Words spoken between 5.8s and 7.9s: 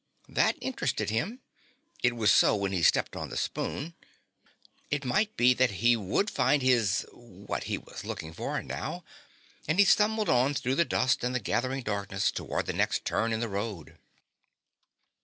would find his what he